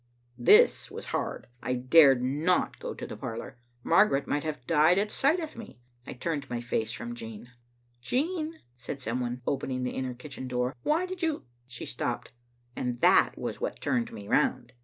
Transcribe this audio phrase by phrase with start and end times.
[0.39, 1.45] This was hard.
[1.61, 3.59] I dared not go to the parlor.
[3.83, 5.77] Margaret might have died at sight of me.
[6.07, 7.51] I turned my face from Jean.
[8.01, 12.31] "Jean," said some one, opening the inner kitchen door, "why did you?" She stopped,
[12.75, 14.73] and that was what turned me round.